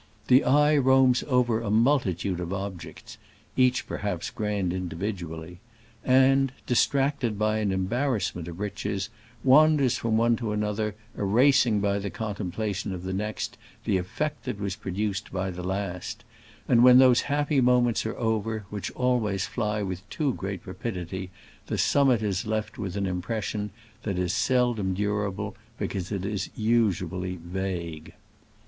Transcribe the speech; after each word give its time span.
The 0.29 0.43
eye 0.43 0.77
roams 0.77 1.23
over 1.27 1.61
a 1.61 1.69
mul 1.69 1.99
titude 1.99 2.39
of 2.39 2.51
objects 2.51 3.19
(each 3.55 3.85
perhaps 3.85 4.31
grand 4.31 4.73
individually),, 4.73 5.59
and, 6.03 6.51
distracted 6.65 7.37
by 7.37 7.59
an 7.59 7.71
embarrassment 7.71 8.47
of 8.47 8.59
riches, 8.59 9.09
wanders 9.43 9.97
from 9.99 10.17
one 10.17 10.35
to 10.37 10.53
another, 10.53 10.95
erasing 11.15 11.81
by 11.81 11.99
the 11.99 12.09
contem 12.09 12.51
plation 12.51 12.93
of 12.95 13.03
the 13.03 13.13
next 13.13 13.59
the 13.85 13.97
effect 13.99 14.45
that 14.45 14.59
was 14.59 14.75
produced 14.75 15.31
by 15.31 15.51
the 15.51 15.61
last; 15.61 16.23
and 16.67 16.83
when 16.83 16.97
those 16.97 17.21
happy 17.29 17.61
moments 17.61 18.03
are 18.03 18.17
over, 18.17 18.65
which 18.71 18.89
always 18.93 19.45
fly 19.45 19.83
with 19.83 20.09
too 20.09 20.33
great 20.33 20.65
rapidity, 20.65 21.29
the 21.67 21.77
summit 21.77 22.23
is 22.23 22.47
left 22.47 22.79
with 22.79 22.95
an 22.97 23.05
impression 23.05 23.69
that 24.01 24.17
is 24.17 24.33
seldom 24.33 24.95
durable 24.95 25.55
because 25.77 26.11
it 26.11 26.25
is 26.25 26.49
usually 26.55 27.35
vague. 27.35 28.13